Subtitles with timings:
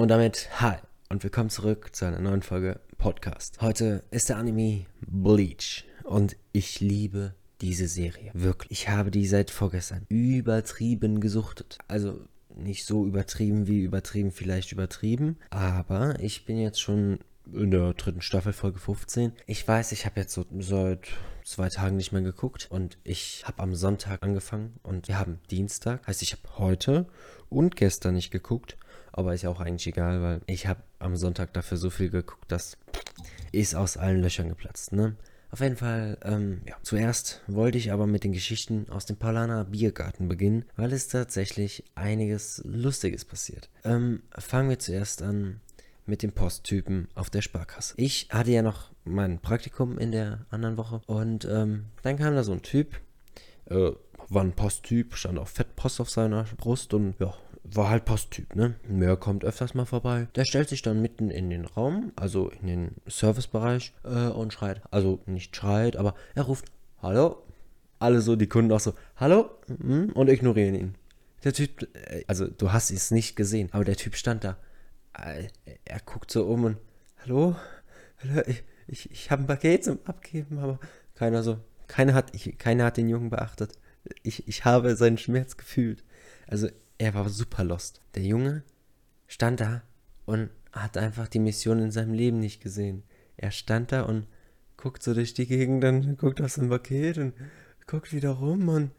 [0.00, 0.76] Und damit hi
[1.10, 3.60] und willkommen zurück zu einer neuen Folge Podcast.
[3.60, 8.30] Heute ist der Anime Bleach und ich liebe diese Serie.
[8.32, 8.70] Wirklich.
[8.70, 11.76] Ich habe die seit vorgestern übertrieben gesuchtet.
[11.86, 12.18] Also
[12.48, 15.36] nicht so übertrieben wie übertrieben, vielleicht übertrieben.
[15.50, 17.18] Aber ich bin jetzt schon
[17.52, 19.32] in der dritten Staffel, Folge 15.
[19.46, 21.08] Ich weiß, ich habe jetzt so seit
[21.44, 26.06] zwei Tagen nicht mehr geguckt und ich habe am Sonntag angefangen und wir haben Dienstag.
[26.06, 27.06] Heißt, ich habe heute
[27.50, 28.78] und gestern nicht geguckt,
[29.12, 32.50] aber ist ja auch eigentlich egal, weil ich habe am Sonntag dafür so viel geguckt,
[32.50, 32.76] dass
[33.52, 35.16] ist aus allen Löchern geplatzt, ne?
[35.52, 36.76] Auf jeden Fall, ähm, ja.
[36.82, 41.82] Zuerst wollte ich aber mit den Geschichten aus dem Paulaner Biergarten beginnen, weil es tatsächlich
[41.96, 43.68] einiges Lustiges passiert.
[43.82, 45.60] Ähm, fangen wir zuerst an
[46.06, 47.94] mit dem Posttypen auf der Sparkasse.
[47.96, 52.44] Ich hatte ja noch mein Praktikum in der anderen Woche und ähm, dann kam da
[52.44, 53.00] so ein Typ,
[53.66, 53.90] äh,
[54.28, 58.74] war ein Posttyp, stand auch Fettpost auf seiner Brust und ja, war halt Posttyp, ne?
[58.88, 60.28] Mehr kommt öfters mal vorbei.
[60.34, 64.82] Der stellt sich dann mitten in den Raum, also in den Servicebereich äh, und schreit.
[64.90, 66.66] Also nicht schreit, aber er ruft,
[67.02, 67.42] hallo.
[67.98, 70.94] Alle so, die Kunden auch so, hallo hm, und ignorieren ihn.
[71.44, 74.56] Der Typ, äh, also du hast es nicht gesehen, aber der Typ stand da.
[75.18, 75.48] Äh,
[75.84, 76.76] er guckt so um und,
[77.22, 77.56] hallo?
[78.22, 80.78] hallo ich, ich, ich habe ein Paket zum Abgeben, aber
[81.14, 81.58] keiner so,
[81.88, 83.72] keiner hat, ich, keiner hat den Jungen beachtet.
[84.22, 86.02] Ich, ich habe seinen Schmerz gefühlt.
[86.46, 86.68] Also
[87.00, 88.02] er war super lost.
[88.14, 88.62] Der Junge
[89.26, 89.82] stand da
[90.26, 93.04] und hat einfach die Mission in seinem Leben nicht gesehen.
[93.38, 94.26] Er stand da und
[94.76, 97.32] guckt so durch die Gegend, dann guckt aus dem Paket und
[97.86, 98.90] guckt wieder rum und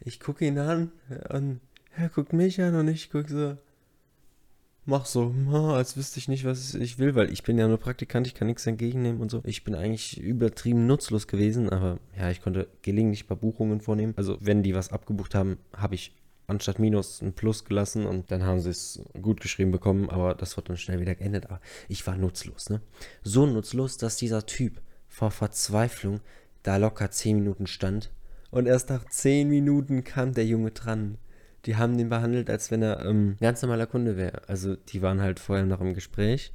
[0.00, 0.90] ich gucke ihn an
[1.28, 1.60] und
[1.94, 3.58] er guckt mich an und ich gucke so,
[4.86, 8.26] mach so, als wüsste ich nicht, was ich will, weil ich bin ja nur Praktikant,
[8.26, 9.42] ich kann nichts entgegennehmen und so.
[9.44, 14.14] Ich bin eigentlich übertrieben nutzlos gewesen, aber ja, ich konnte gelegentlich ein paar Buchungen vornehmen.
[14.16, 16.14] Also wenn die was abgebucht haben, habe ich
[16.50, 20.56] anstatt Minus ein Plus gelassen und dann haben sie es gut geschrieben bekommen, aber das
[20.56, 21.46] wird dann schnell wieder geändert.
[21.46, 22.80] Aber ich war nutzlos, ne?
[23.22, 26.20] So nutzlos, dass dieser Typ vor Verzweiflung
[26.62, 28.10] da locker 10 Minuten stand
[28.50, 31.18] und erst nach 10 Minuten kam der Junge dran.
[31.66, 34.48] Die haben den behandelt, als wenn er ähm, ganz normaler Kunde wäre.
[34.48, 36.52] Also die waren halt vorher noch im Gespräch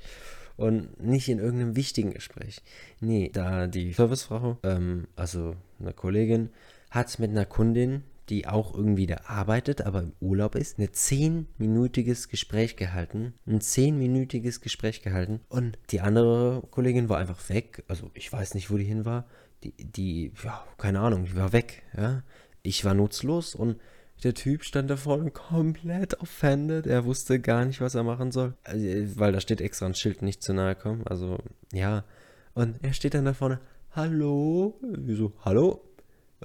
[0.58, 2.62] und nicht in irgendeinem wichtigen Gespräch.
[3.00, 6.50] Nee, da die Servicefrau, ähm, also eine Kollegin,
[6.90, 12.28] hat mit einer Kundin, die auch irgendwie da arbeitet, aber im Urlaub ist, ein zehnminütiges
[12.30, 13.34] Gespräch gehalten.
[13.46, 15.42] Ein zehnminütiges Gespräch gehalten.
[15.50, 17.84] Und die andere Kollegin war einfach weg.
[17.88, 19.26] Also ich weiß nicht, wo die hin war.
[19.64, 21.84] Die, die, ja, keine Ahnung, die war weg.
[21.96, 22.24] Ja.
[22.64, 23.80] Ich war nutzlos und
[24.24, 26.88] der Typ stand da vorne komplett offended.
[26.88, 28.56] Er wusste gar nicht, was er machen soll.
[28.64, 28.86] Also,
[29.20, 31.06] weil da steht extra ein Schild, nicht zu nahe kommen.
[31.06, 31.38] Also,
[31.74, 32.06] ja.
[32.54, 33.60] Und er steht dann da vorne.
[33.92, 34.80] Hallo?
[34.82, 35.34] Wieso?
[35.44, 35.82] Hallo?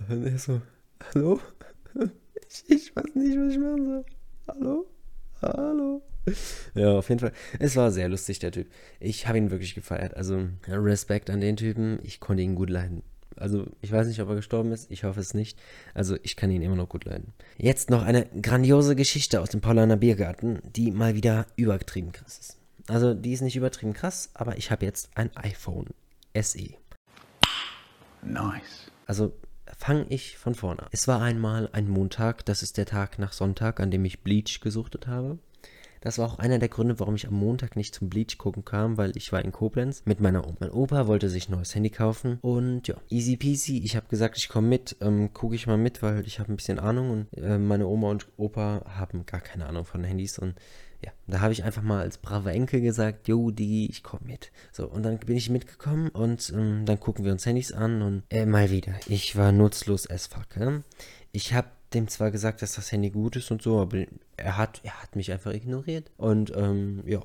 [0.08, 0.60] Und er so,
[1.14, 1.40] hallo?
[2.48, 4.04] Ich, ich weiß nicht, was ich machen soll.
[4.48, 4.86] Hallo?
[5.42, 6.02] Hallo?
[6.74, 7.32] Ja, auf jeden Fall.
[7.58, 8.68] Es war sehr lustig, der Typ.
[8.98, 10.16] Ich habe ihn wirklich gefeiert.
[10.16, 11.98] Also, Respekt an den Typen.
[12.02, 13.02] Ich konnte ihn gut leiden.
[13.36, 14.90] Also, ich weiß nicht, ob er gestorben ist.
[14.90, 15.58] Ich hoffe es nicht.
[15.94, 17.32] Also, ich kann ihn immer noch gut leiden.
[17.56, 22.58] Jetzt noch eine grandiose Geschichte aus dem Paulaner Biergarten, die mal wieder übertrieben krass ist.
[22.88, 25.86] Also, die ist nicht übertrieben krass, aber ich habe jetzt ein iPhone
[26.38, 26.74] SE.
[28.22, 28.90] Nice.
[29.06, 29.32] Also,
[29.76, 30.88] fange ich von vorne an.
[30.92, 34.60] Es war einmal ein Montag, das ist der Tag nach Sonntag, an dem ich Bleach
[34.60, 35.38] gesuchtet habe.
[36.00, 38.96] Das war auch einer der Gründe, warum ich am Montag nicht zum Bleach gucken kam,
[38.96, 40.56] weil ich war in Koblenz mit meiner Oma.
[40.60, 43.78] Mein Opa wollte sich ein neues Handy kaufen und ja, easy peasy.
[43.84, 46.56] Ich habe gesagt, ich komme mit, ähm, gucke ich mal mit, weil ich habe ein
[46.56, 50.54] bisschen Ahnung und äh, meine Oma und Opa haben gar keine Ahnung von Handys und
[51.04, 54.52] ja, da habe ich einfach mal als braver Enkel gesagt, jo, Digi, ich komme mit.
[54.72, 58.22] So, und dann bin ich mitgekommen und ähm, dann gucken wir uns Handys an und
[58.30, 60.56] äh, mal wieder, ich war nutzlos as fuck.
[60.58, 60.80] Ja?
[61.32, 64.04] Ich habe dem zwar gesagt, dass das Handy gut ist und so, aber
[64.36, 66.10] er hat, er hat mich einfach ignoriert.
[66.16, 67.22] Und ähm, ja,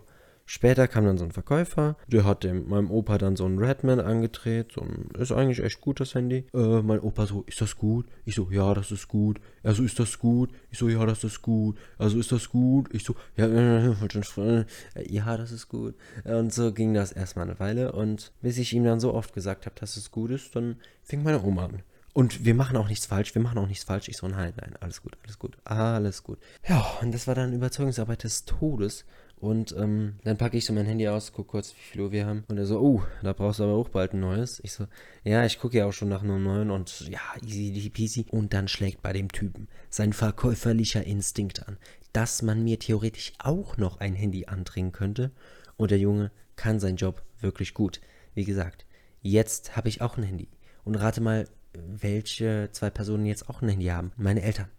[0.48, 4.00] Später kam dann so ein Verkäufer, der hat dem, meinem Opa dann so einen Redman
[4.00, 4.74] angedreht.
[4.74, 6.46] So ein, ist eigentlich echt gut, das Handy.
[6.54, 8.06] Äh, mein Opa so, ist das gut?
[8.26, 9.42] Ich so, ja, das ist gut.
[9.64, 10.52] Er so, ist das gut?
[10.70, 11.80] Ich so, ja, das ist gut.
[11.98, 12.94] Also ist das gut?
[12.94, 15.96] Ich so, ja, ja, das ist gut.
[16.24, 17.94] Und so ging das erstmal eine Weile.
[17.94, 21.24] Und bis ich ihm dann so oft gesagt habe, dass es gut ist, dann fing
[21.24, 21.82] meine Oma an.
[22.14, 24.08] Und wir machen auch nichts falsch, wir machen auch nichts falsch.
[24.08, 26.40] Ich so, nein, nein, alles gut, alles gut, alles gut.
[26.66, 29.04] Ja, und das war dann Überzeugungsarbeit des Todes.
[29.46, 32.26] Und ähm, dann packe ich so mein Handy aus, gucke kurz, wie viel Uhr wir
[32.26, 32.46] haben.
[32.48, 34.60] Und er so, oh, da brauchst du aber auch bald ein neues.
[34.64, 34.88] Ich so,
[35.24, 38.26] ja, ich gucke ja auch schon nach einem neuen und ja, easy peasy.
[38.32, 41.78] Und dann schlägt bei dem Typen sein verkäuferlicher Instinkt an,
[42.12, 45.30] dass man mir theoretisch auch noch ein Handy andringen könnte.
[45.78, 48.02] Und der Junge kann seinen Job wirklich gut.
[48.34, 48.88] Wie gesagt,
[49.22, 50.50] jetzt habe ich auch ein Handy.
[50.86, 54.12] Und rate mal, welche zwei Personen jetzt auch ein Handy haben.
[54.18, 54.70] Meine Eltern.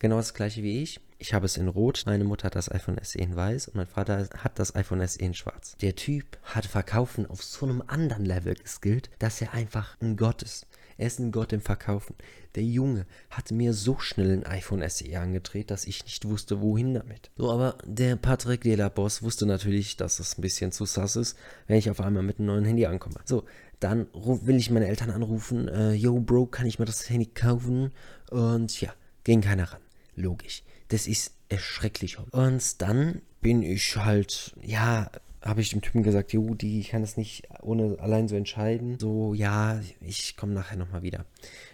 [0.00, 0.98] Genau das gleiche wie ich.
[1.18, 3.86] Ich habe es in Rot, meine Mutter hat das iPhone SE in Weiß und mein
[3.86, 5.76] Vater hat das iPhone SE in Schwarz.
[5.80, 10.42] Der Typ hat Verkaufen auf so einem anderen Level geskillt, dass er einfach ein Gott
[10.42, 10.66] ist.
[10.98, 12.14] Er ist ein Gott im Verkaufen.
[12.54, 16.94] Der Junge hat mir so schnell ein iPhone SE angedreht, dass ich nicht wusste, wohin
[16.94, 17.30] damit.
[17.36, 21.16] So, aber der Patrick de la Boss wusste natürlich, dass es ein bisschen zu sass
[21.16, 21.36] ist,
[21.66, 23.20] wenn ich auf einmal mit einem neuen Handy ankomme.
[23.24, 23.44] So,
[23.80, 25.68] dann will ich meine Eltern anrufen.
[25.68, 27.92] Äh, Yo, Bro, kann ich mir das Handy kaufen?
[28.30, 28.92] Und ja,
[29.24, 29.80] ging keiner ran.
[30.16, 30.62] Logisch.
[30.88, 32.18] Das ist erschrecklich.
[32.32, 35.10] Und dann bin ich halt, ja,
[35.46, 38.98] habe ich dem Typen gesagt, jo, die kann das nicht ohne allein so entscheiden.
[38.98, 41.24] So, ja, ich komme nachher nochmal wieder.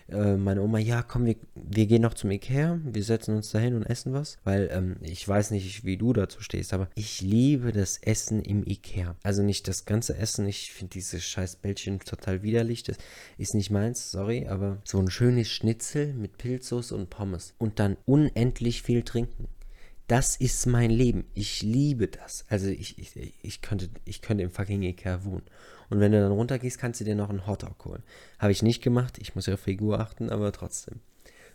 [0.08, 3.58] Äh, meine Oma, ja, komm, wir, wir gehen noch zum Ikea, wir setzen uns da
[3.58, 4.38] hin und essen was.
[4.44, 8.66] Weil ähm, ich weiß nicht, wie du dazu stehst, aber ich liebe das Essen im
[8.66, 9.16] Ikea.
[9.22, 12.82] Also nicht das ganze Essen, ich finde diese scheiß Bällchen total widerlich.
[12.82, 12.98] Das
[13.38, 17.54] ist nicht meins, sorry, aber so ein schönes Schnitzel mit Pilzsoße und Pommes.
[17.58, 19.48] Und dann unendlich viel trinken.
[20.08, 21.25] Das ist mein Leben.
[21.34, 22.44] Ich liebe das.
[22.49, 25.44] Also ich, ich, ich, könnte, ich könnte im fucking Ikea wohnen.
[25.90, 28.02] Und wenn du dann runtergehst, kannst du dir noch einen Hotdog holen.
[28.38, 29.19] Habe ich nicht gemacht.
[29.19, 31.00] Ich muss ja auf Figur achten, aber trotzdem.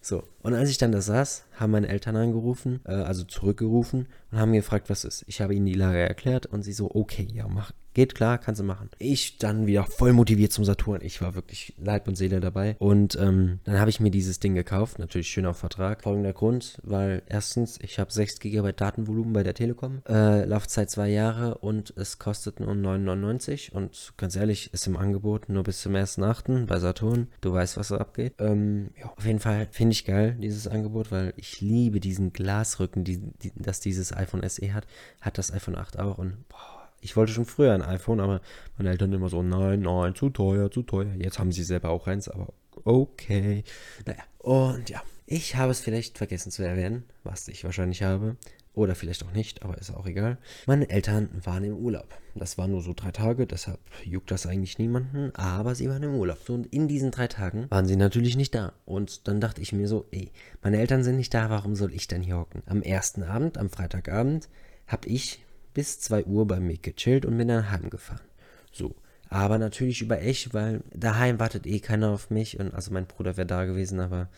[0.02, 4.40] So, und als ich dann da saß, haben meine Eltern angerufen, äh, also zurückgerufen und
[4.40, 5.24] haben gefragt, was ist.
[5.28, 8.62] Ich habe ihnen die Lage erklärt und sie so, okay, ja, mach, Geht klar, kannst
[8.62, 8.92] du machen.
[9.00, 11.02] Ich dann wieder voll motiviert zum Saturn.
[11.02, 12.76] Ich war wirklich Leib und Seele dabei.
[12.78, 15.00] Und ähm, dann habe ich mir dieses Ding gekauft.
[15.00, 16.04] Natürlich schön auf Vertrag.
[16.04, 20.04] Folgender Grund, weil erstens, ich habe 6 GB Datenvolumen bei der Telekom.
[20.08, 23.72] Äh, Laufzeit 2 Jahre und es kostet nur 9,99.
[23.72, 26.68] Und ganz ehrlich, ist im Angebot nur bis zum 1.8.
[26.68, 27.30] bei Saturn.
[27.42, 28.36] Du weißt, was so abgeht.
[28.38, 33.04] Ähm, ja, auf jeden Fall finde ich geil, dieses Angebot, weil ich liebe diesen Glasrücken,
[33.04, 34.88] die, die, das dieses iPhone SE hat.
[35.22, 36.18] Hat das iPhone 8 auch.
[36.18, 38.42] Und boah, ich wollte schon früher ein iPhone, aber
[38.78, 41.14] meine Eltern immer so, nein, nein, zu teuer, zu teuer.
[41.18, 42.54] Jetzt haben sie selber auch eins, aber
[42.84, 43.64] okay.
[44.06, 48.38] Naja, und ja, ich habe es vielleicht vergessen zu erwähnen, was ich wahrscheinlich habe.
[48.78, 50.38] Oder vielleicht auch nicht, aber ist auch egal.
[50.68, 52.08] Meine Eltern waren im Urlaub.
[52.36, 56.14] Das waren nur so drei Tage, deshalb juckt das eigentlich niemanden, aber sie waren im
[56.14, 56.38] Urlaub.
[56.46, 58.74] So, und in diesen drei Tagen waren sie natürlich nicht da.
[58.86, 60.30] Und dann dachte ich mir so, ey,
[60.62, 62.62] meine Eltern sind nicht da, warum soll ich denn hier hocken?
[62.68, 64.48] Am ersten Abend, am Freitagabend,
[64.86, 65.44] habe ich
[65.74, 68.28] bis 2 Uhr bei mir gechillt und bin dann heimgefahren.
[68.72, 68.94] So.
[69.28, 72.60] Aber natürlich über Ech, weil daheim wartet eh keiner auf mich.
[72.60, 74.30] Und also mein Bruder wäre da gewesen, aber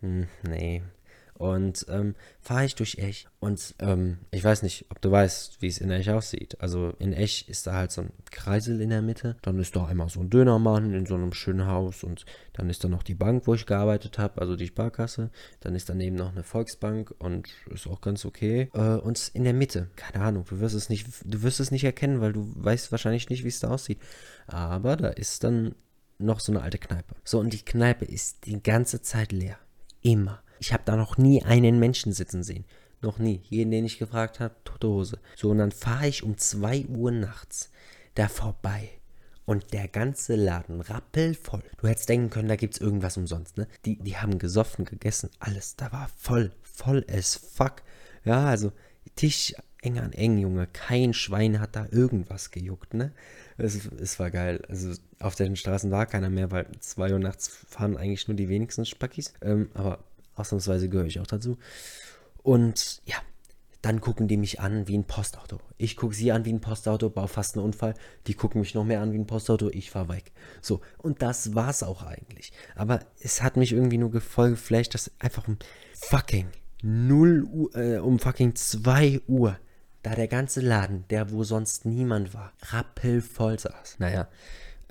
[0.00, 0.82] mh, hm, nee,
[1.34, 3.26] und ähm, fahre ich durch Ech.
[3.40, 6.60] Und ähm, ich weiß nicht, ob du weißt, wie es in Ech aussieht.
[6.60, 9.36] Also in Ech ist da halt so ein Kreisel in der Mitte.
[9.42, 12.04] Dann ist da einmal so ein Dönermann in so einem schönen Haus.
[12.04, 15.30] Und dann ist da noch die Bank, wo ich gearbeitet habe, also die Sparkasse.
[15.60, 18.70] Dann ist daneben noch eine Volksbank und ist auch ganz okay.
[18.72, 21.84] Äh, und in der Mitte, keine Ahnung, du wirst es nicht, du wirst es nicht
[21.84, 23.98] erkennen, weil du weißt wahrscheinlich nicht, wie es da aussieht.
[24.46, 25.74] Aber da ist dann
[26.18, 27.16] noch so eine alte Kneipe.
[27.24, 29.58] So, und die Kneipe ist die ganze Zeit leer.
[30.00, 30.43] Immer.
[30.58, 32.64] Ich habe da noch nie einen Menschen sitzen sehen.
[33.00, 33.42] Noch nie.
[33.50, 35.18] Jeden, den ich gefragt habe, tote Hose.
[35.36, 37.70] So, und dann fahre ich um 2 Uhr nachts
[38.14, 38.88] da vorbei.
[39.46, 41.62] Und der ganze Laden rappelvoll.
[41.76, 43.68] Du hättest denken können, da gibt es irgendwas umsonst, ne?
[43.84, 45.76] Die, die haben gesoffen, gegessen, alles.
[45.76, 47.82] Da war voll, voll as fuck.
[48.24, 48.72] Ja, also
[49.16, 50.66] Tisch eng an eng, Junge.
[50.72, 53.12] Kein Schwein hat da irgendwas gejuckt, ne?
[53.58, 54.62] Es, es war geil.
[54.68, 58.48] Also auf den Straßen war keiner mehr, weil 2 Uhr nachts fahren eigentlich nur die
[58.48, 59.34] wenigsten Spackis.
[59.42, 60.02] Ähm, aber
[60.34, 61.58] Ausnahmsweise gehöre ich auch dazu.
[62.42, 63.16] Und ja,
[63.84, 65.58] dann gucken die mich an wie ein Postauto.
[65.76, 67.94] Ich gucke sie an wie ein Postauto, baue fast einen Unfall.
[68.26, 70.32] Die gucken mich noch mehr an wie ein Postauto, ich fahre weg.
[70.62, 72.52] So, und das war's auch eigentlich.
[72.76, 75.58] Aber es hat mich irgendwie nur voll geflasht, dass einfach um
[75.92, 76.48] fucking
[76.82, 79.58] 0 Uhr, äh, um fucking 2 Uhr,
[80.02, 83.96] da der ganze Laden, der wo sonst niemand war, rappelvoll saß.
[83.98, 84.28] Naja,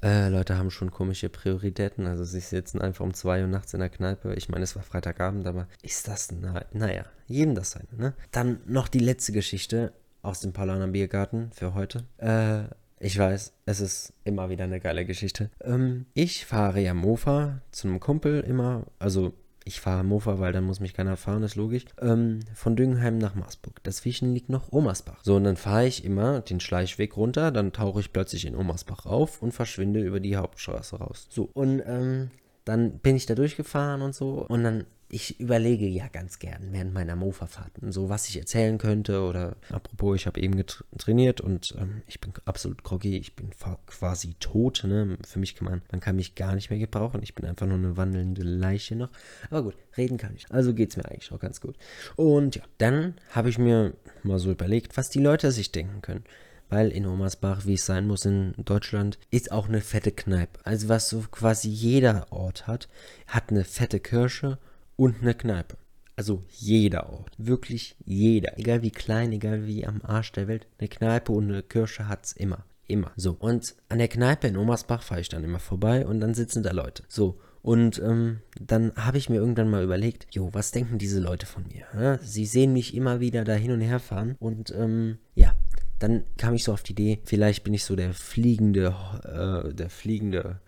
[0.04, 2.06] äh, Leute haben schon komische Prioritäten.
[2.06, 4.34] Also sie sitzen einfach um 2 Uhr nachts in der Kneipe.
[4.36, 8.14] Ich meine, es war Freitagabend, aber ist das, na, naja, jedem das seine, ne?
[8.32, 12.04] Dann noch die letzte Geschichte aus dem Paulaner Biergarten für heute.
[12.18, 12.64] Äh,
[13.00, 15.50] ich weiß, es ist immer wieder eine geile Geschichte.
[15.62, 19.34] Ähm, ich fahre ja Mofa zu einem Kumpel immer, also
[19.66, 21.86] ich fahre Mofa, weil dann muss mich keiner fahren, ist logisch.
[22.02, 23.84] Ähm, von Düngenheim nach Marsburg.
[23.84, 25.20] Dazwischen liegt noch Omersbach.
[25.24, 29.06] So, und dann fahre ich immer den Schleichweg runter, dann tauche ich plötzlich in Omersbach
[29.06, 31.28] auf und verschwinde über die Hauptstraße raus.
[31.30, 32.32] So, und ähm,
[32.66, 34.46] dann bin ich da durchgefahren und so.
[34.48, 39.22] Und dann ich überlege ja ganz gern während meiner Mofa-Fahrten, so was ich erzählen könnte
[39.22, 40.60] oder apropos, ich habe eben
[40.98, 43.52] trainiert und ähm, ich bin absolut groggy, ich bin
[43.86, 45.18] quasi tot, ne?
[45.26, 47.78] Für mich kann man, man kann mich gar nicht mehr gebrauchen, ich bin einfach nur
[47.78, 49.10] eine wandelnde Leiche noch.
[49.52, 50.50] Aber gut, reden kann ich.
[50.50, 51.76] Also geht es mir eigentlich auch ganz gut.
[52.16, 53.94] Und ja, dann habe ich mir
[54.24, 56.24] mal so überlegt, was die Leute sich denken können
[56.70, 60.60] weil in Omersbach, wie es sein muss in Deutschland, ist auch eine fette Kneipe.
[60.64, 62.90] Also was so quasi jeder Ort hat,
[63.28, 64.58] hat eine fette Kirche
[64.96, 65.78] und eine Kneipe.
[66.16, 67.32] Also jeder Ort.
[67.38, 68.58] Wirklich jeder.
[68.60, 70.68] Egal wie klein, egal wie am Arsch der Welt.
[70.78, 72.66] Eine Kneipe und eine Kirche hat es immer.
[72.86, 73.12] Immer.
[73.16, 73.36] So.
[73.40, 76.72] Und an der Kneipe in Omersbach fahre ich dann immer vorbei und dann sitzen da
[76.72, 77.04] Leute.
[77.08, 77.40] So.
[77.64, 81.64] Und ähm, dann habe ich mir irgendwann mal überlegt, jo, was denken diese Leute von
[81.64, 81.86] mir?
[81.98, 82.20] Ja?
[82.20, 85.56] Sie sehen mich immer wieder da hin und her fahren und ähm, ja,
[86.00, 89.90] dann kam ich so auf die Idee, vielleicht bin ich so der fliegende, äh, der
[89.90, 90.60] fliegende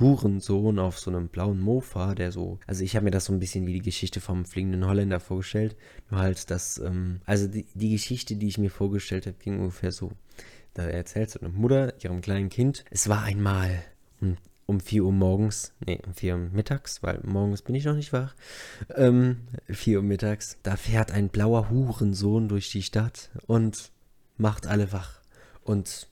[0.00, 3.38] Hurensohn auf so einem blauen Mofa, der so, also ich habe mir das so ein
[3.38, 5.76] bisschen wie die Geschichte vom fliegenden Holländer vorgestellt,
[6.10, 9.92] nur halt das, ähm, also die, die Geschichte, die ich mir vorgestellt habe, ging ungefähr
[9.92, 10.12] so.
[10.74, 13.84] Da erzählt so eine Mutter ihrem kleinen Kind, es war einmal
[14.20, 14.36] um,
[14.66, 18.12] um 4 Uhr morgens, nee, um 4 Uhr mittags, weil morgens bin ich noch nicht
[18.12, 18.34] wach,
[18.96, 23.92] ähm, 4 Uhr mittags, da fährt ein blauer Hurensohn durch die Stadt und
[24.36, 25.20] macht alle wach.
[25.62, 26.08] Und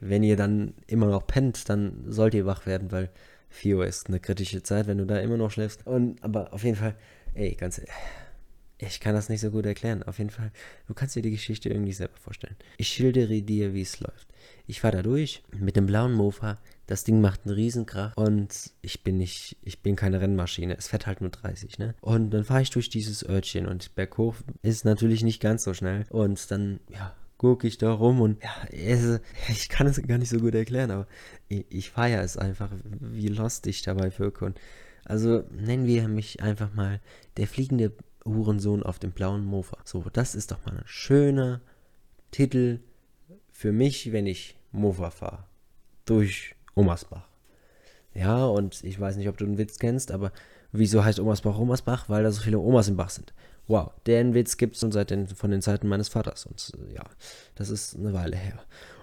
[0.00, 3.10] wenn ihr dann immer noch pennt, dann sollt ihr wach werden, weil
[3.50, 5.86] 4 Uhr ist eine kritische Zeit, wenn du da immer noch schläfst.
[5.86, 6.94] Und, aber auf jeden Fall,
[7.34, 7.94] ey, ganz ehrlich,
[8.78, 10.02] ich kann das nicht so gut erklären.
[10.02, 10.52] Auf jeden Fall,
[10.88, 12.56] du kannst dir die Geschichte irgendwie selber vorstellen.
[12.78, 14.28] Ich schildere dir, wie es läuft.
[14.66, 16.58] Ich fahre da durch mit dem blauen Mofa.
[16.86, 20.76] Das Ding macht einen Riesenkrach und ich bin nicht, ich bin keine Rennmaschine.
[20.76, 21.94] Es fährt halt nur 30, ne?
[22.00, 26.06] Und dann fahre ich durch dieses Örtchen und berghof ist natürlich nicht ganz so schnell.
[26.08, 29.18] Und dann, ja, gucke ich da rum und ja, es,
[29.48, 31.06] ich kann es gar nicht so gut erklären, aber
[31.48, 32.70] ich, ich feiere es einfach,
[33.00, 34.44] wie lost ich dabei wirke.
[34.44, 34.60] Und
[35.06, 37.00] also nennen wir mich einfach mal
[37.38, 37.92] der fliegende
[38.26, 39.78] Hurensohn auf dem blauen Mofa.
[39.84, 41.62] So, das ist doch mal ein schöner
[42.30, 42.80] Titel
[43.50, 45.44] für mich, wenn ich Mofa fahre.
[46.04, 47.26] Durch Omersbach.
[48.12, 50.30] Ja, und ich weiß nicht, ob du den Witz kennst, aber
[50.72, 52.10] wieso heißt Omersbach Omersbach?
[52.10, 53.32] Weil da so viele Omas im Bach sind.
[53.70, 56.44] Wow, den Witz gibt es schon seit den, von den Zeiten meines Vaters.
[56.44, 57.04] Und äh, ja,
[57.54, 58.58] das ist eine Weile her.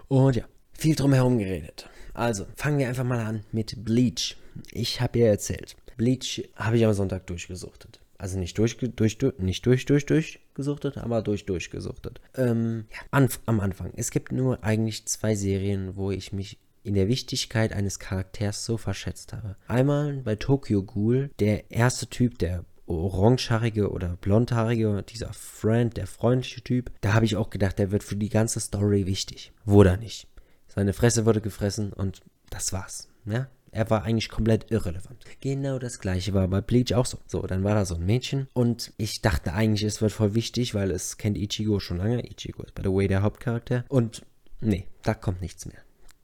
[0.08, 1.88] Und ja, viel drum herum geredet.
[2.12, 4.36] Also, fangen wir einfach mal an mit Bleach.
[4.70, 8.00] Ich habe ja erzählt, Bleach habe ich am Sonntag durchgesuchtet.
[8.18, 12.20] Also nicht durch, durch, durch, nicht durch, durch, durch gesuchtet, aber durch, durch gesuchtet.
[12.34, 13.92] Ähm, ja, an, am Anfang.
[13.96, 18.76] Es gibt nur eigentlich zwei Serien, wo ich mich in der Wichtigkeit eines Charakters so
[18.76, 19.56] verschätzt habe.
[19.66, 26.62] Einmal bei Tokyo Ghoul, der erste Typ, der orangehaarige oder blondhaarige, dieser Friend, der freundliche
[26.62, 29.52] Typ, da habe ich auch gedacht, der wird für die ganze Story wichtig.
[29.64, 30.26] Wurde er nicht.
[30.68, 33.08] Seine Fresse wurde gefressen und das war's.
[33.26, 33.48] Ja?
[33.70, 35.24] Er war eigentlich komplett irrelevant.
[35.40, 37.18] Genau das gleiche war bei Bleach auch so.
[37.26, 40.74] So, dann war da so ein Mädchen und ich dachte eigentlich, es wird voll wichtig,
[40.74, 42.26] weil es kennt Ichigo schon lange.
[42.26, 43.84] Ichigo ist by the way der Hauptcharakter.
[43.88, 44.24] Und
[44.60, 45.78] nee, da kommt nichts mehr.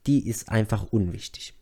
[0.07, 1.53] Die ist einfach unwichtig.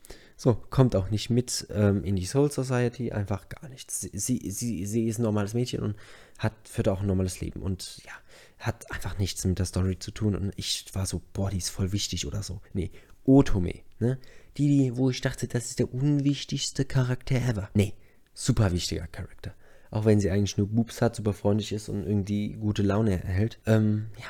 [0.44, 4.02] So, kommt auch nicht mit ähm, in die Soul Society, einfach gar nichts.
[4.02, 4.12] Sie,
[4.52, 5.96] sie, sie, ist ein normales Mädchen und
[6.38, 8.12] hat, führt auch ein normales Leben und ja,
[8.60, 11.70] hat einfach nichts mit der Story zu tun und ich war so, boah, die ist
[11.70, 12.60] voll wichtig oder so.
[12.74, 12.92] Nee,
[13.24, 14.18] Otome, ne?
[14.58, 17.70] Die, die, wo ich dachte, das ist der unwichtigste Charakter ever.
[17.74, 17.94] Nee,
[18.34, 19.56] super wichtiger Charakter.
[19.92, 23.60] Auch wenn sie eigentlich nur Boobs hat, super freundlich ist und irgendwie gute Laune erhält.
[23.66, 24.26] Ähm, ja,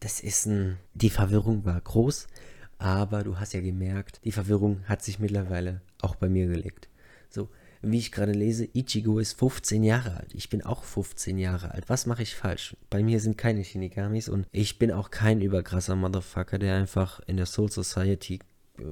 [0.00, 0.78] das ist ein.
[0.94, 2.26] Die Verwirrung war groß.
[2.84, 6.90] Aber du hast ja gemerkt, die Verwirrung hat sich mittlerweile auch bei mir gelegt.
[7.30, 7.48] So,
[7.80, 10.34] wie ich gerade lese, Ichigo ist 15 Jahre alt.
[10.34, 11.88] Ich bin auch 15 Jahre alt.
[11.88, 12.76] Was mache ich falsch?
[12.90, 17.38] Bei mir sind keine Shinigamis und ich bin auch kein überkrasser Motherfucker, der einfach in
[17.38, 18.40] der Soul Society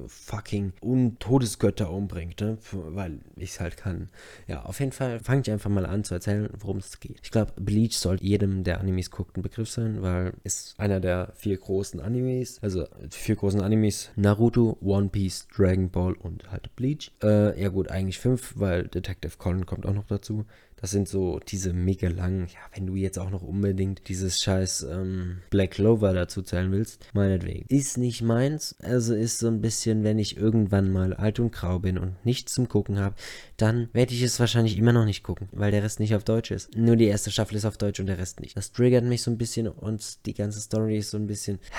[0.07, 2.57] fucking und Todesgötter umbringt, ne?
[2.71, 4.09] weil ich es halt kann.
[4.47, 7.19] Ja, auf jeden Fall fange ich einfach mal an zu erzählen, worum es geht.
[7.23, 11.33] Ich glaube, Bleach sollte jedem, der Animes guckt, ein Begriff sein, weil es einer der
[11.35, 17.11] vier großen Animes, also vier großen Animes, Naruto, One Piece, Dragon Ball und halt Bleach.
[17.21, 20.45] Äh, ja gut, eigentlich fünf, weil Detective Conan kommt auch noch dazu.
[20.77, 24.87] Das sind so diese mega langen, ja, wenn du jetzt auch noch unbedingt dieses scheiß
[24.89, 27.65] ähm, Black Clover dazu zählen willst, meinetwegen.
[27.69, 31.79] Ist nicht meins, also ist so ein bisschen, wenn ich irgendwann mal alt und grau
[31.79, 33.15] bin und nichts zum Gucken habe,
[33.57, 36.51] dann werde ich es wahrscheinlich immer noch nicht gucken, weil der Rest nicht auf Deutsch
[36.51, 36.75] ist.
[36.75, 38.57] Nur die erste Staffel ist auf Deutsch und der Rest nicht.
[38.57, 41.59] Das triggert mich so ein bisschen und die ganze Story ist so ein bisschen.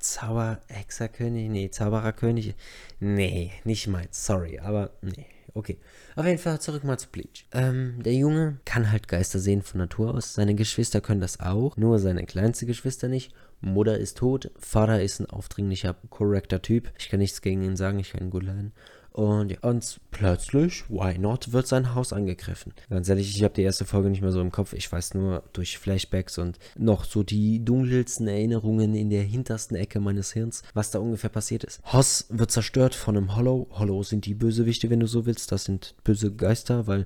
[0.00, 2.54] Zauber, Hexerkönig, nee, Zaubererkönig,
[3.00, 5.26] nee, nicht meins, sorry, aber nee.
[5.58, 5.76] Okay.
[6.14, 7.44] Auf jeden Fall zurück mal zu Bleach.
[7.50, 10.34] Ähm, der Junge kann halt Geister sehen von Natur aus.
[10.34, 13.34] Seine Geschwister können das auch, nur seine kleinste Geschwister nicht.
[13.60, 16.92] Mutter ist tot, Vater ist ein aufdringlicher, korrekter Typ.
[16.96, 18.72] Ich kann nichts gegen ihn sagen, ich kann ihn gut leiden.
[19.18, 22.72] Und, und plötzlich, why not, wird sein Haus angegriffen.
[22.88, 24.74] Ganz ehrlich, ich habe die erste Folge nicht mehr so im Kopf.
[24.74, 29.98] Ich weiß nur durch Flashbacks und noch so die dunkelsten Erinnerungen in der hintersten Ecke
[29.98, 31.80] meines Hirns, was da ungefähr passiert ist.
[31.92, 33.66] Hoss wird zerstört von einem Hollow.
[33.72, 35.50] Hollow sind die Bösewichte, wenn du so willst.
[35.50, 37.04] Das sind böse Geister, weil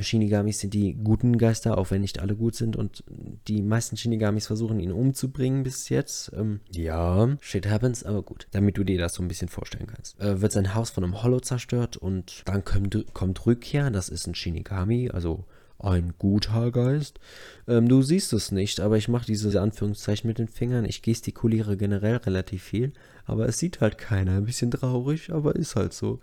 [0.00, 2.74] Shinigamis sind die guten Geister, auch wenn nicht alle gut sind.
[2.74, 3.04] Und
[3.46, 6.32] die meisten Shinigamis versuchen ihn umzubringen bis jetzt.
[6.34, 8.48] Ähm, ja, shit happens, aber gut.
[8.50, 10.20] Damit du dir das so ein bisschen vorstellen kannst.
[10.20, 14.26] Äh, wird sein Haus von einem Hollow zerstört und dann kommt, kommt Rückkehr, das ist
[14.26, 15.44] ein Shinigami, also
[15.78, 17.20] ein guter Geist.
[17.68, 20.84] Ähm, du siehst es nicht, aber ich mache diese Anführungszeichen mit den Fingern.
[20.84, 22.92] Ich gestikuliere generell relativ viel,
[23.26, 24.36] aber es sieht halt keiner.
[24.36, 26.20] Ein bisschen traurig, aber ist halt so.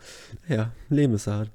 [0.48, 1.52] Ja, Lebensart.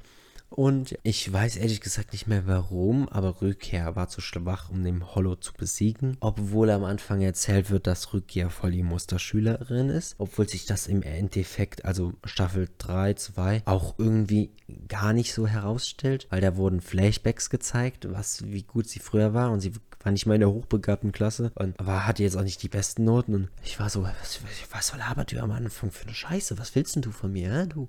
[0.48, 5.14] Und ich weiß ehrlich gesagt nicht mehr warum, aber Rückkehr war zu schwach, um den
[5.14, 6.16] Hollow zu besiegen.
[6.20, 10.14] Obwohl am Anfang erzählt wird, dass Rückkehr voll die Musterschülerin ist.
[10.18, 14.50] Obwohl sich das im Endeffekt, also Staffel 3, 2, auch irgendwie
[14.88, 16.26] gar nicht so herausstellt.
[16.30, 19.50] Weil da wurden Flashbacks gezeigt, was, wie gut sie früher war.
[19.50, 21.50] Und sie war nicht mal in der hochbegabten Klasse.
[21.56, 23.34] Und, aber hatte jetzt auch nicht die besten Noten.
[23.34, 26.58] Und ich war so, was, was, was labert ihr am Anfang für eine Scheiße?
[26.58, 27.88] Was willst denn du von mir, hä, du?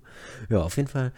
[0.49, 1.13] Ja, auf jeden Fall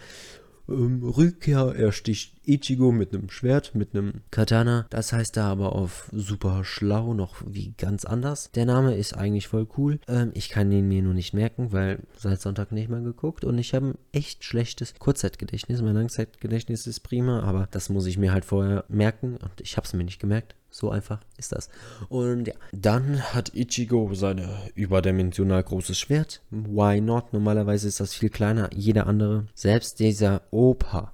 [0.70, 4.86] ähm, Rückkehr, er sticht Ichigo mit einem Schwert, mit einem Katana.
[4.90, 8.50] Das heißt da aber auf super schlau noch wie ganz anders.
[8.52, 10.00] Der Name ist eigentlich voll cool.
[10.08, 13.58] Ähm, ich kann ihn mir nur nicht merken, weil seit Sonntag nicht mehr geguckt und
[13.58, 15.82] ich habe ein echt schlechtes Kurzzeitgedächtnis.
[15.82, 19.86] Mein Langzeitgedächtnis ist prima, aber das muss ich mir halt vorher merken und ich habe
[19.86, 20.54] es mir nicht gemerkt.
[20.70, 21.68] So einfach ist das.
[22.08, 26.42] Und ja, dann hat Ichigo seine überdimensional großes Schwert.
[26.50, 27.32] Why not?
[27.32, 28.70] Normalerweise ist das viel kleiner.
[28.72, 31.12] Jeder andere, selbst dieser Opa,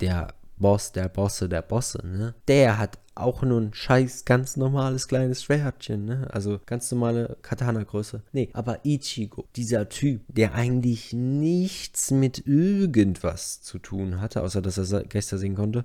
[0.00, 2.34] der Boss der Bosse der Bosse, ne?
[2.48, 6.28] Der hat auch nur ein scheiß ganz normales kleines Schwertchen, ne?
[6.30, 8.22] Also ganz normale Katana-Größe.
[8.32, 14.78] Nee, aber Ichigo, dieser Typ, der eigentlich nichts mit irgendwas zu tun hatte, außer dass
[14.78, 15.84] er Geister sehen konnte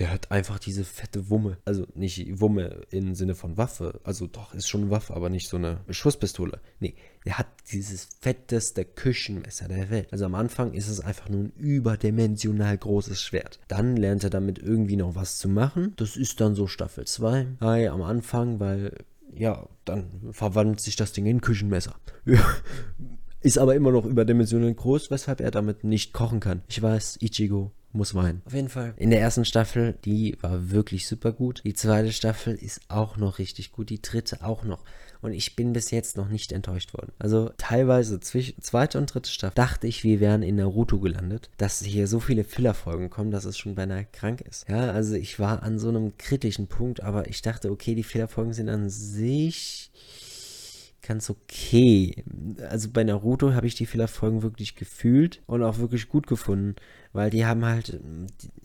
[0.00, 1.58] der hat einfach diese fette Wumme.
[1.66, 4.00] Also nicht Wumme im Sinne von Waffe.
[4.02, 6.58] Also doch, ist schon eine Waffe, aber nicht so eine Schusspistole.
[6.80, 6.94] Nee,
[7.26, 10.08] der hat dieses fetteste Küchenmesser der Welt.
[10.10, 13.60] Also am Anfang ist es einfach nur ein überdimensional großes Schwert.
[13.68, 15.92] Dann lernt er damit irgendwie noch was zu machen.
[15.96, 17.58] Das ist dann so Staffel 2.
[17.60, 18.96] Hi, am Anfang, weil
[19.34, 21.94] ja, dann verwandelt sich das Ding in Küchenmesser.
[23.42, 26.62] Ist aber immer noch überdimensional groß, weshalb er damit nicht kochen kann.
[26.68, 28.42] Ich weiß, Ichigo muss weinen.
[28.44, 28.94] Auf jeden Fall.
[28.96, 31.62] In der ersten Staffel, die war wirklich super gut.
[31.64, 33.90] Die zweite Staffel ist auch noch richtig gut.
[33.90, 34.84] Die dritte auch noch.
[35.22, 37.12] Und ich bin bis jetzt noch nicht enttäuscht worden.
[37.18, 41.82] Also teilweise zwischen zweite und dritte Staffel dachte ich, wir wären in Naruto gelandet, dass
[41.82, 44.68] hier so viele Fillerfolgen kommen, dass es schon beinahe krank ist.
[44.68, 48.54] Ja, also ich war an so einem kritischen Punkt, aber ich dachte, okay, die Fillerfolgen
[48.54, 49.90] sind an sich
[51.02, 52.24] ganz okay.
[52.68, 56.76] Also bei Naruto habe ich die Fillerfolgen wirklich gefühlt und auch wirklich gut gefunden
[57.12, 58.00] weil die haben halt,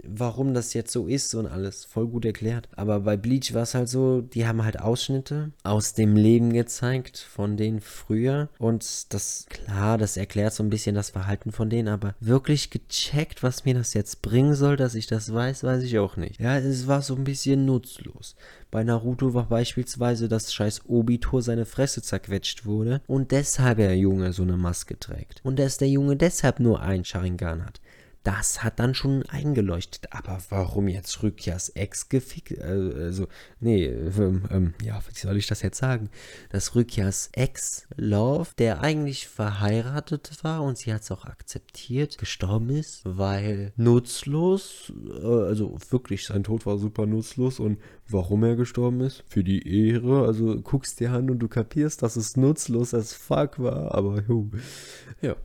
[0.03, 2.69] warum das jetzt so ist und alles voll gut erklärt.
[2.75, 7.17] Aber bei Bleach war es halt so, die haben halt Ausschnitte aus dem Leben gezeigt
[7.17, 11.87] von denen früher und das, klar, das erklärt so ein bisschen das Verhalten von denen,
[11.87, 15.97] aber wirklich gecheckt, was mir das jetzt bringen soll, dass ich das weiß, weiß ich
[15.99, 16.39] auch nicht.
[16.39, 18.35] Ja, es war so ein bisschen nutzlos.
[18.71, 24.33] Bei Naruto war beispielsweise, dass scheiß Obito seine Fresse zerquetscht wurde und deshalb der Junge
[24.33, 25.39] so eine Maske trägt.
[25.43, 27.79] Und dass der Junge deshalb nur ein Sharingan hat.
[28.25, 30.11] Das hat dann schon eingeleuchtet.
[30.11, 32.53] Aber warum jetzt Rückjas Ex gefickt?
[32.53, 33.27] Äh, also,
[33.59, 36.09] nee, ähm, ähm, ja, wie soll ich das jetzt sagen?
[36.49, 42.71] Dass Rückjas Ex Love, der eigentlich verheiratet war und sie hat es auch akzeptiert, gestorben
[42.71, 49.01] ist, weil nutzlos, äh, also wirklich, sein Tod war super nutzlos und warum er gestorben
[49.01, 49.23] ist?
[49.27, 53.59] Für die Ehre, also guckst dir an und du kapierst, dass es nutzlos als fuck
[53.59, 54.49] war, aber jo.
[55.21, 55.35] ja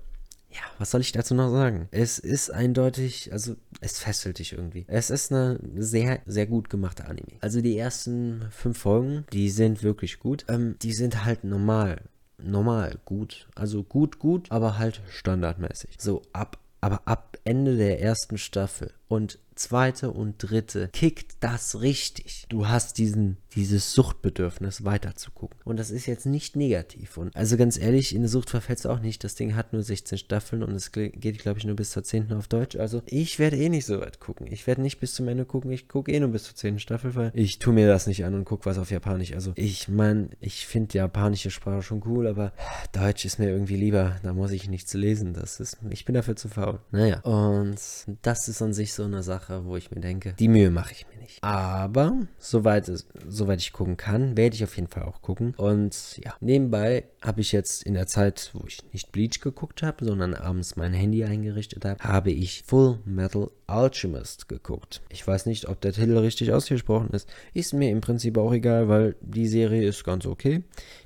[0.50, 1.88] ja, was soll ich dazu noch sagen?
[1.92, 4.84] Es ist eindeutig, also es fesselt dich irgendwie.
[4.88, 7.38] Es ist eine sehr, sehr gut gemachte Anime.
[7.40, 10.44] Also die ersten fünf Folgen, die sind wirklich gut.
[10.48, 12.02] Ähm, die sind halt normal.
[12.38, 13.48] Normal gut.
[13.54, 15.96] Also gut, gut, aber halt standardmäßig.
[15.98, 22.46] So ab, aber ab Ende der ersten Staffel und zweite und dritte kickt das richtig.
[22.48, 25.58] Du hast diesen, dieses Suchtbedürfnis weiterzugucken.
[25.64, 27.16] Und das ist jetzt nicht negativ.
[27.16, 29.22] Und also ganz ehrlich, in der Sucht verfällst du auch nicht.
[29.22, 32.32] Das Ding hat nur 16 Staffeln und es geht, glaube ich, nur bis zur 10.
[32.32, 32.76] auf Deutsch.
[32.76, 34.46] Also ich werde eh nicht so weit gucken.
[34.50, 35.70] Ich werde nicht bis zum Ende gucken.
[35.70, 36.78] Ich gucke eh nur bis zur 10.
[36.78, 39.34] Staffel, weil ich tue mir das nicht an und gucke was auf Japanisch.
[39.34, 42.52] Also ich meine, ich finde japanische Sprache schon cool, aber
[42.92, 44.16] Deutsch ist mir irgendwie lieber.
[44.22, 45.34] Da muss ich nichts lesen.
[45.34, 46.80] Das ist, ich bin dafür zu faul.
[46.90, 47.76] Naja, und
[48.22, 50.92] das ist an sich so eine Sache Sache, wo ich mir denke, die Mühe mache
[50.92, 51.42] ich mir nicht.
[51.42, 52.90] Aber soweit,
[53.28, 55.54] soweit ich gucken kann, werde ich auf jeden Fall auch gucken.
[55.56, 60.04] Und ja, nebenbei habe ich jetzt in der Zeit, wo ich nicht Bleach geguckt habe,
[60.04, 65.02] sondern abends mein Handy eingerichtet habe, habe ich Full Metal Alchemist geguckt.
[65.10, 67.28] Ich weiß nicht, ob der Titel richtig ausgesprochen ist.
[67.54, 70.62] Ist mir im Prinzip auch egal, weil die Serie ist ganz okay.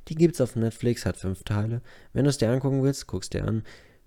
[0.08, 1.82] Die gibt es auf Netflix, hat fünf Teile.
[2.12, 3.62] Wenn du es dir angucken willst, guckst dir an.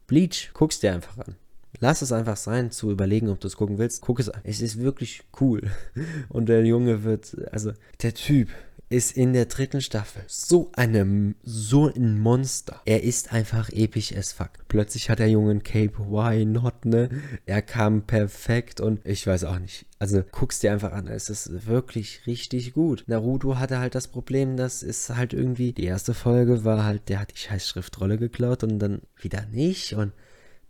[0.08, 1.36] Bleach, guckst dir einfach an.
[1.80, 4.02] Lass es einfach sein, zu überlegen, ob du es gucken willst.
[4.02, 4.42] Guck es an.
[4.44, 5.62] Es ist wirklich cool.
[6.30, 8.50] Und der Junge wird, also der Typ
[8.90, 12.82] ist in der dritten Staffel so eine, so ein Monster.
[12.86, 14.52] Er ist einfach episch as fuck.
[14.70, 17.10] Plötzlich hat der Junge ein Cape, why not, ne?
[17.46, 19.86] Er kam perfekt und ich weiß auch nicht.
[20.00, 23.04] Also guck's dir einfach an, es ist wirklich richtig gut.
[23.08, 27.20] Naruto hatte halt das Problem, dass es halt irgendwie, die erste Folge war halt, der
[27.20, 30.14] hat die scheiß Schriftrolle geklaut und dann wieder nicht und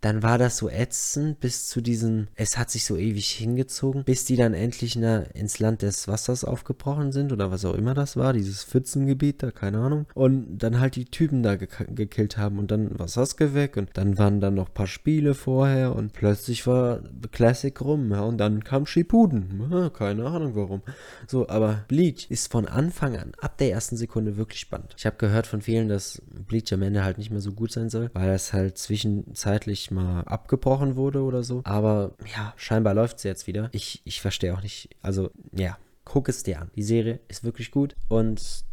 [0.00, 4.24] dann war das so ätzend bis zu diesen, es hat sich so ewig hingezogen, bis
[4.24, 8.16] die dann endlich na, ins Land des Wassers aufgebrochen sind oder was auch immer das
[8.16, 10.06] war, dieses Pfützengebiet da, keine Ahnung.
[10.14, 13.90] Und dann halt die Typen da ge gekillt haben und dann war Sasuke weg und
[13.94, 17.00] dann waren dann noch ein paar Spiele vorher und plötzlich war
[17.32, 20.82] Classic rum, ja, und dann kam Shippuden, ja, keine Ahnung warum.
[21.26, 24.94] So, aber Bleach ist von Anfang an, ab der ersten Sekunde wirklich spannend.
[24.96, 27.90] Ich habe gehört von vielen, dass Bleach am Ende halt nicht mehr so gut sein
[27.90, 31.62] soll, weil es halt zwischenzeitlich mal abgebrochen wurde oder so.
[31.64, 33.68] Aber ja, scheinbar läuft es jetzt wieder.
[33.72, 34.90] Ich, ich verstehe auch nicht.
[35.02, 36.70] Also, ja, guck es dir an.
[36.76, 38.64] Die Serie ist wirklich gut und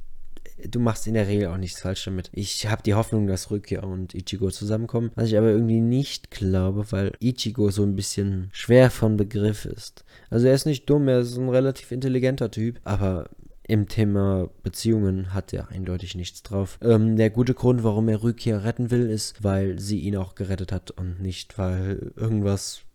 [0.63, 2.30] du machst in der Regel auch nichts falsch damit.
[2.34, 6.86] Ich habe die Hoffnung, dass Rukia und Ichigo zusammenkommen, was ich aber irgendwie nicht glaube,
[6.91, 10.06] weil Ichigo so ein bisschen schwer von Begriff ist.
[10.30, 13.30] Also er ist nicht dumm, er ist ein relativ intelligenter Typ, aber
[13.67, 16.78] im Thema Beziehungen hat er eindeutig nichts drauf.
[16.82, 20.71] Ähm, der gute Grund, warum er Rukia retten will, ist, weil sie ihn auch gerettet
[20.71, 22.86] hat und nicht, weil irgendwas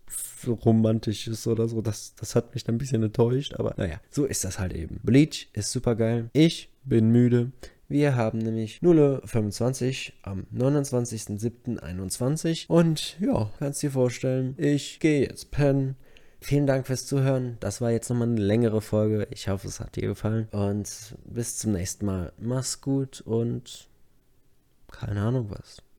[0.47, 1.81] romantisches oder so.
[1.81, 4.99] Das, das hat mich dann ein bisschen enttäuscht, aber naja, so ist das halt eben.
[5.03, 6.29] Bleach ist super geil.
[6.33, 7.51] Ich bin müde.
[7.87, 15.97] Wir haben nämlich 0.25 am 29.07.21 und ja, kannst dir vorstellen, ich gehe jetzt pennen.
[16.43, 17.57] Vielen Dank fürs Zuhören.
[17.59, 19.27] Das war jetzt nochmal eine längere Folge.
[19.29, 20.47] Ich hoffe, es hat dir gefallen.
[20.51, 22.33] Und bis zum nächsten Mal.
[22.39, 23.87] Mach's gut und
[24.91, 25.83] keine Ahnung was.